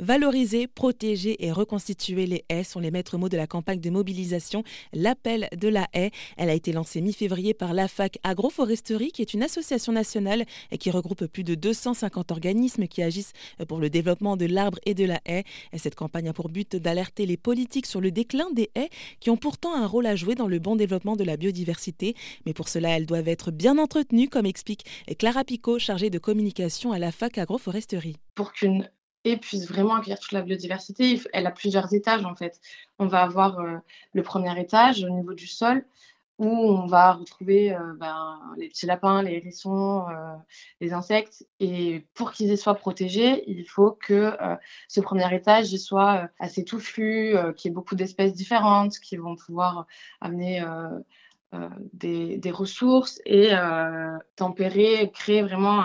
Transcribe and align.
Valoriser, 0.00 0.68
protéger 0.68 1.44
et 1.44 1.50
reconstituer 1.50 2.26
les 2.26 2.44
haies 2.48 2.62
sont 2.62 2.78
les 2.78 2.92
maîtres 2.92 3.18
mots 3.18 3.28
de 3.28 3.36
la 3.36 3.48
campagne 3.48 3.80
de 3.80 3.90
mobilisation 3.90 4.62
L'appel 4.92 5.48
de 5.56 5.66
la 5.66 5.88
haie. 5.92 6.12
Elle 6.36 6.50
a 6.50 6.54
été 6.54 6.72
lancée 6.72 7.00
mi-février 7.00 7.52
par 7.52 7.74
l'AFAC 7.74 8.18
Agroforesterie, 8.22 9.10
qui 9.10 9.22
est 9.22 9.34
une 9.34 9.42
association 9.42 9.92
nationale 9.92 10.44
et 10.70 10.78
qui 10.78 10.92
regroupe 10.92 11.26
plus 11.26 11.42
de 11.42 11.56
250 11.56 12.30
organismes 12.30 12.86
qui 12.86 13.02
agissent 13.02 13.32
pour 13.66 13.80
le 13.80 13.90
développement 13.90 14.36
de 14.36 14.46
l'arbre 14.46 14.78
et 14.86 14.94
de 14.94 15.04
la 15.04 15.20
haie. 15.26 15.42
cette 15.76 15.96
campagne 15.96 16.28
a 16.28 16.32
pour 16.32 16.48
but 16.48 16.76
d'alerter 16.76 17.26
les 17.26 17.36
politiques 17.36 17.86
sur 17.86 18.00
le 18.00 18.12
déclin 18.12 18.50
des 18.52 18.70
haies 18.76 18.90
qui 19.18 19.30
ont 19.30 19.36
pourtant 19.36 19.74
un 19.74 19.86
rôle 19.86 20.06
à 20.06 20.14
jouer 20.14 20.36
dans 20.36 20.46
le 20.46 20.60
bon 20.60 20.76
développement 20.76 21.16
de 21.16 21.24
la 21.24 21.36
biodiversité. 21.36 22.14
Mais 22.46 22.54
pour 22.54 22.68
cela, 22.68 22.96
elles 22.96 23.06
doivent 23.06 23.26
être 23.26 23.50
bien 23.50 23.78
entretenues, 23.78 24.28
comme 24.28 24.46
explique 24.46 24.84
Clara 25.18 25.42
Picot, 25.42 25.80
chargée 25.80 26.10
de 26.10 26.18
communication 26.18 26.92
à 26.92 27.00
l'AFAC 27.00 27.38
Agroforesterie. 27.38 28.16
Pour 28.36 28.52
qu'une 28.52 28.88
et 29.24 29.36
puisse 29.36 29.68
vraiment 29.68 29.94
accueillir 29.94 30.18
toute 30.18 30.32
la 30.32 30.42
biodiversité. 30.42 31.20
Elle 31.32 31.46
a 31.46 31.50
plusieurs 31.50 31.92
étages 31.92 32.24
en 32.24 32.34
fait. 32.34 32.60
On 32.98 33.06
va 33.06 33.22
avoir 33.22 33.58
euh, 33.60 33.76
le 34.12 34.22
premier 34.22 34.58
étage 34.60 35.04
au 35.04 35.10
niveau 35.10 35.34
du 35.34 35.46
sol 35.46 35.84
où 36.38 36.46
on 36.46 36.86
va 36.86 37.14
retrouver 37.14 37.74
euh, 37.74 37.94
ben, 37.98 38.38
les 38.56 38.68
petits 38.68 38.86
lapins, 38.86 39.22
les 39.22 39.32
hérissons, 39.32 40.08
euh, 40.08 40.34
les 40.80 40.92
insectes. 40.92 41.44
Et 41.58 42.06
pour 42.14 42.30
qu'ils 42.30 42.56
soient 42.56 42.76
protégés, 42.76 43.42
il 43.50 43.64
faut 43.64 43.90
que 43.90 44.36
ce 44.86 45.00
premier 45.00 45.34
étage 45.34 45.74
soit 45.76 46.28
assez 46.38 46.64
touffu, 46.64 47.34
qu'il 47.56 47.68
y 47.68 47.72
ait 47.72 47.74
beaucoup 47.74 47.96
d'espèces 47.96 48.34
différentes 48.34 48.98
qui 49.00 49.16
vont 49.16 49.34
pouvoir 49.34 49.86
amener 50.20 50.64
des, 51.92 52.50
ressources 52.52 53.20
et 53.26 53.50
tempérer, 54.36 55.10
créer 55.12 55.42
vraiment 55.42 55.82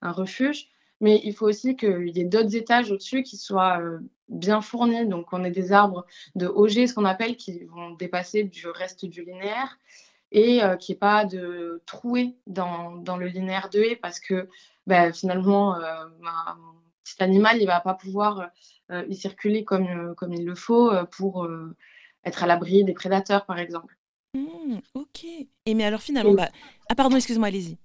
un 0.00 0.12
refuge 0.12 0.68
mais 1.02 1.20
il 1.24 1.34
faut 1.34 1.46
aussi 1.46 1.76
qu'il 1.76 2.16
y 2.16 2.20
ait 2.20 2.24
d'autres 2.24 2.54
étages 2.54 2.92
au-dessus 2.92 3.24
qui 3.24 3.36
soient 3.36 3.80
euh, 3.80 3.98
bien 4.28 4.62
fournis. 4.62 5.06
Donc, 5.06 5.32
on 5.32 5.44
ait 5.44 5.50
des 5.50 5.72
arbres 5.72 6.06
de 6.36 6.46
OG, 6.46 6.86
ce 6.86 6.94
qu'on 6.94 7.04
appelle, 7.04 7.36
qui 7.36 7.64
vont 7.64 7.90
dépasser 7.90 8.44
du 8.44 8.68
reste 8.68 9.04
du 9.04 9.24
linéaire 9.24 9.78
et 10.30 10.62
euh, 10.62 10.76
qu'il 10.76 10.92
n'y 10.92 10.96
ait 10.96 11.00
pas 11.00 11.24
de 11.24 11.82
trouée 11.86 12.36
dans, 12.46 12.92
dans, 12.92 13.16
le 13.16 13.26
linéaire 13.26 13.68
de 13.68 13.80
haie 13.80 13.96
parce 13.96 14.20
que 14.20 14.48
ben, 14.86 15.12
finalement, 15.12 15.74
euh, 15.74 16.04
un 16.24 16.56
petit 17.02 17.20
animal, 17.20 17.56
il 17.58 17.62
ne 17.62 17.66
va 17.66 17.80
pas 17.80 17.94
pouvoir 17.94 18.50
y 19.08 19.16
circuler 19.16 19.64
comme, 19.64 20.14
comme 20.16 20.34
il 20.34 20.44
le 20.44 20.54
faut 20.54 20.92
pour 21.10 21.48
être 22.24 22.42
à 22.44 22.46
l'abri 22.46 22.84
des 22.84 22.92
prédateurs, 22.92 23.46
par 23.46 23.58
exemple. 23.58 23.96
Mmh, 24.34 24.78
ok. 24.94 25.24
Et 25.66 25.74
mais 25.74 25.84
alors 25.84 26.02
finalement, 26.02 26.34
bah... 26.34 26.50
ah 26.90 26.94
pardon, 26.94 27.16
excuse-moi, 27.16 27.48
allez-y. 27.48 27.78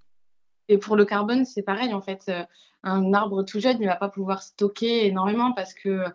Et 0.70 0.78
pour 0.78 0.96
le 0.96 1.06
carbone, 1.06 1.46
c'est 1.46 1.62
pareil. 1.62 1.94
En 1.94 2.02
fait, 2.02 2.26
euh, 2.30 2.44
un 2.84 3.14
arbre 3.14 3.44
tout 3.44 3.60
jeune, 3.60 3.78
il 3.80 3.84
ne 3.84 3.88
va 3.88 3.96
pas 3.96 4.10
pouvoir 4.10 4.44
stocker 4.44 5.06
énormément 5.06 5.54
parce 5.54 5.74
que 5.74 6.06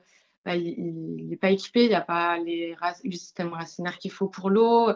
bah, 0.44 0.56
il 0.56 1.28
n'est 1.28 1.36
pas 1.36 1.50
équipé, 1.50 1.84
il 1.84 1.88
n'y 1.88 1.94
a 1.94 2.00
pas 2.00 2.38
les 2.38 2.76
le 3.04 3.12
système 3.12 3.52
racinaire 3.52 3.98
qu'il 3.98 4.10
faut 4.10 4.26
pour 4.26 4.50
l'eau. 4.50 4.90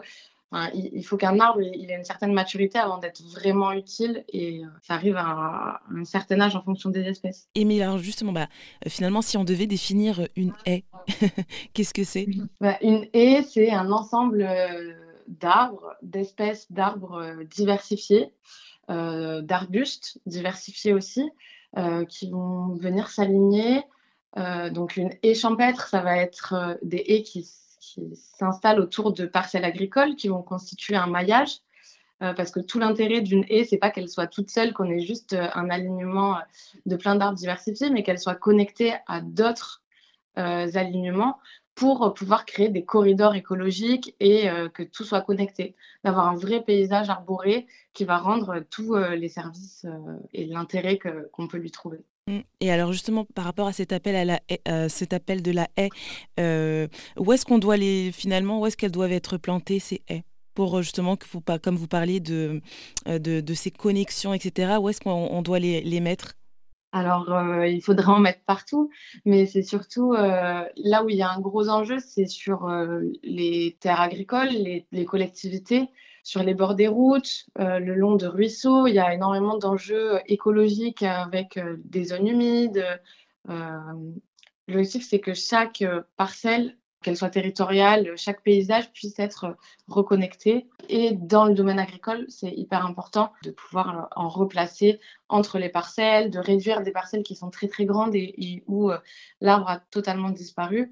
il, 0.73 1.03
faut 1.03 1.17
qu'un 1.17 1.39
arbre 1.39 1.61
il 1.61 1.89
ait 1.89 1.95
une 1.95 2.03
certaine 2.03 2.33
maturité 2.33 2.79
avant 2.79 2.97
d'être 2.97 3.21
vraiment 3.21 3.71
utile 3.71 4.25
et 4.29 4.63
euh, 4.63 4.67
ça 4.81 4.95
arrive 4.95 5.15
à 5.15 5.81
un, 5.89 6.03
certain 6.03 6.41
âge 6.41 6.55
en 6.55 6.61
fonction 6.61 6.89
des 6.89 7.01
espèces. 7.01 7.47
Et 7.55 7.63
mais 7.63 7.81
alors 7.81 7.97
justement, 7.97 8.33
bah, 8.33 8.47
euh, 8.85 8.89
finalement, 8.89 9.21
si 9.21 9.37
on 9.37 9.45
devait 9.45 9.67
définir 9.67 10.27
une 10.35 10.53
haie, 10.65 10.83
qu'est-ce 11.73 11.93
que 11.93 12.03
c'est? 12.03 12.27
Bah, 12.59 12.77
Une 12.81 13.07
haie, 13.13 13.43
c'est 13.43 13.71
un 13.71 13.91
ensemble 13.91 14.45
d'arbres, 15.27 15.95
d'espèces 16.01 16.69
d'arbres 16.71 17.43
diversifiés 17.49 18.23
euh, 18.25 18.76
d'arbustes 18.89 20.19
diversifiés 20.25 20.93
aussi, 20.93 21.29
euh, 21.77 22.05
qui 22.05 22.29
vont 22.29 22.75
venir 22.75 23.09
s'aligner. 23.09 23.83
Euh, 24.37 24.69
donc 24.69 24.95
une 24.95 25.11
haie 25.21 25.35
champêtre, 25.35 25.87
ça 25.87 26.01
va 26.01 26.17
être 26.17 26.77
des 26.81 27.03
haies 27.07 27.23
qui, 27.23 27.47
s'installent 28.13 28.79
autour 28.79 29.11
de 29.11 29.25
parcelles 29.25 29.65
agricoles 29.65 30.15
qui 30.15 30.27
vont 30.27 30.43
constituer 30.43 30.95
un 30.95 31.07
maillage. 31.07 31.61
parce 32.19 32.51
que 32.51 32.59
tout 32.59 32.79
l'intérêt 32.79 33.21
d'une 33.21 33.43
haie, 33.49 33.63
c'est 33.63 33.77
pas 33.77 33.89
qu'elle 33.89 34.09
soit 34.09 34.27
toute 34.27 34.51
seule, 34.51 34.73
qu'on 34.73 34.89
ait 34.89 34.99
juste 34.99 35.33
un 35.33 35.69
alignement 35.69 36.37
de 36.85 36.95
plein 36.95 37.15
d'arbres 37.15 37.37
diversifiés, 37.37 37.89
mais 37.89 38.03
qu'elle 38.03 38.19
soit 38.19 38.35
connectée 38.35 38.93
à 39.07 39.21
d'autres 39.21 39.83
alignements 40.35 41.37
pour 41.77 42.11
pouvoir 42.15 42.45
créer 42.45 42.69
des 42.69 42.83
corridors 42.83 43.35
écologiques 43.35 44.15
et 44.19 44.49
euh, 44.49 44.67
que 44.67 44.81
tout 44.81 45.03
soit 45.03 45.21
connecté, 45.21 45.75
d'avoir 46.03 46.27
un 46.27 46.35
vrai 46.35 46.63
paysage 46.63 47.11
arboré 47.11 47.67
qui 47.93 48.03
va 48.03 48.17
rendre 48.17 48.63
tous 48.71 48.95
euh, 48.95 49.15
les 49.15 49.29
services 49.29 49.85
euh, 49.85 50.17
et 50.33 50.45
l'intérêt 50.47 50.97
qu'on 51.31 51.47
peut 51.47 51.59
lui 51.59 51.69
trouver. 51.69 51.99
Mmh. 52.25 52.39
Et 52.61 52.71
alors 52.71 52.93
justement 52.93 53.25
par 53.25 53.45
rapport 53.45 53.67
à 53.67 53.73
cet 53.73 53.93
appel 53.93 54.15
de 54.15 55.51
la 55.51 55.67
haie, 55.77 55.89
où 57.15 57.31
est-ce 57.31 57.45
qu'on 57.45 57.59
doit 57.59 57.77
les 57.77 58.11
finalement 58.11 58.59
où 58.59 58.65
est-ce 58.65 58.75
qu'elles 58.75 58.91
doivent 58.91 59.11
être 59.11 59.37
plantées 59.37 59.79
ces 59.79 60.01
haies? 60.09 60.23
Pour 60.55 60.81
justement 60.81 61.15
comme 61.61 61.75
vous 61.75 61.87
parliez 61.87 62.19
de, 62.19 62.59
ces 63.53 63.69
connexions 63.69 64.33
etc. 64.33 64.77
Où 64.81 64.89
est-ce 64.89 64.99
qu'on 64.99 65.43
doit 65.43 65.59
les 65.59 66.01
mettre? 66.01 66.36
Alors, 66.97 67.31
euh, 67.31 67.67
il 67.67 67.81
faudrait 67.81 68.11
en 68.11 68.19
mettre 68.19 68.41
partout, 68.45 68.89
mais 69.23 69.45
c'est 69.45 69.61
surtout 69.61 70.13
euh, 70.13 70.63
là 70.77 71.03
où 71.03 71.09
il 71.09 71.15
y 71.15 71.21
a 71.21 71.29
un 71.29 71.39
gros 71.39 71.69
enjeu, 71.69 71.99
c'est 71.99 72.25
sur 72.25 72.67
euh, 72.67 73.01
les 73.23 73.77
terres 73.79 74.01
agricoles, 74.01 74.49
les, 74.49 75.05
collectivités, 75.05 75.89
sur 76.23 76.41
les 76.41 76.55
bords 76.55 76.73
des 76.73 76.87
routes, 76.87 77.45
le 77.57 77.93
long 77.93 78.15
de 78.15 78.25
ruisseaux. 78.25 78.87
Il 78.87 78.95
y 78.95 78.99
a 78.99 79.13
énormément 79.13 79.57
d'enjeux 79.57 80.19
écologiques 80.25 81.03
avec 81.03 81.59
des 81.85 82.05
zones 82.05 82.27
humides. 82.27 82.83
L'objectif, 84.67 85.07
c'est 85.07 85.19
que 85.19 85.33
chaque 85.33 85.85
parcelle 86.17 86.77
qu'elle 87.07 87.15
soit 87.15 87.29
territoriale, 87.29 88.17
chaque 88.17 88.43
paysage 88.43 88.91
puisse 88.91 89.17
être 89.17 89.55
reconnecté. 89.87 90.67
Et 90.89 91.13
dans 91.13 91.45
le 91.45 91.53
domaine 91.53 91.79
agricole, 91.79 92.25
c'est 92.27 92.51
hyper 92.51 92.85
important 92.85 93.31
de 93.43 93.51
pouvoir 93.51 94.09
en 94.13 94.27
replacer 94.27 94.99
entre 95.29 95.57
les 95.57 95.69
parcelles, 95.69 96.31
de 96.31 96.39
réduire 96.39 96.81
des 96.81 96.91
parcelles 96.91 97.23
qui 97.23 97.37
sont 97.37 97.49
très 97.49 97.69
très 97.69 97.85
grandes 97.85 98.13
et, 98.13 98.61
où 98.67 98.91
euh, 98.91 98.97
l'arbre 99.39 99.69
a 99.69 99.79
totalement 99.79 100.31
disparu 100.31 100.91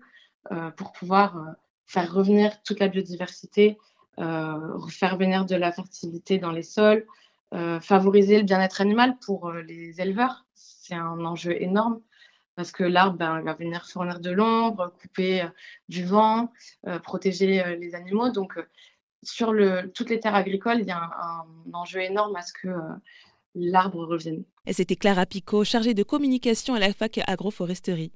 euh, 0.54 0.72
pour 0.72 0.94
pouvoir 0.94 1.36
euh, 1.36 1.52
faire 1.86 2.14
revenir 2.14 2.64
toute 2.64 2.80
la 2.80 2.88
biodiversité, 2.88 3.78
faire 4.18 5.18
venir 5.18 5.46
de 5.46 5.56
la 5.58 5.74
fertilité 5.74 6.38
dans 6.38 6.52
les 6.52 6.64
sols, 6.64 7.06
favoriser 7.82 8.38
le 8.38 8.46
bien-être 8.46 8.80
animal 8.80 9.18
pour 9.20 9.52
les 9.52 10.00
éleveurs. 10.00 10.46
C'est 10.54 10.96
un 10.96 11.26
enjeu 11.26 11.62
énorme 11.62 12.00
parce 12.56 12.72
que 12.72 12.84
l'arbre 12.84 13.18
ben, 13.18 13.42
va 13.42 13.54
venir 13.54 13.86
fournir 13.86 14.20
de 14.20 14.32
l'ombre, 14.32 14.94
couper 15.02 15.44
euh, 15.44 15.48
du 15.90 16.06
vent, 16.06 16.52
euh, 16.88 17.00
protéger 17.00 17.64
euh, 17.64 17.76
les 17.76 17.96
animaux. 17.96 18.30
Donc, 18.30 18.54
sur 19.24 19.54
toutes 19.96 20.10
les 20.12 20.20
terres 20.20 20.36
agricoles, 20.36 20.82
il 20.82 20.88
y 20.88 20.92
a 20.92 21.02
un, 21.02 21.74
enjeu 21.74 22.02
énorme 22.02 22.36
à 22.36 22.44
ce 22.44 22.54
que 22.54 22.68
l'arbre 23.56 24.06
revienne. 24.06 24.44
Et 24.68 24.74
c'était 24.74 24.96
Clara 24.96 25.26
Picot, 25.26 25.64
chargée 25.64 25.96
de 25.96 26.04
communication 26.04 26.76
à 26.76 26.80
la 26.80 26.94
fac 26.94 27.20
agroforesterie. 27.26 28.12